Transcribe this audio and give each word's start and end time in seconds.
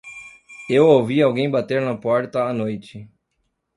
Eu 0.67 0.87
ouvi 0.87 1.21
alguém 1.21 1.47
bater 1.47 1.79
na 1.79 1.95
porta 1.95 2.45
à 2.45 2.51
noite. 2.51 3.07